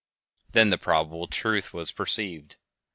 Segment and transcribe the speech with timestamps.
[0.53, 2.55] Then the probable truth was perceived—_viz.